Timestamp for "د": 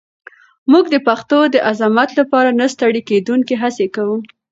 0.93-0.95, 1.53-1.55